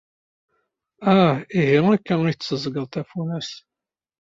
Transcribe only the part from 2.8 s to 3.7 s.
tafunast?